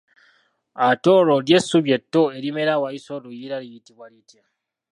Ate 0.87 1.09
olwo 1.19 1.35
lyo 1.45 1.55
essubi 1.59 1.89
etto 1.97 2.21
erimera 2.37 2.71
awayise 2.77 3.09
oluyiira 3.17 3.55
liyitibwa 3.63 4.05
litya? 4.13 4.43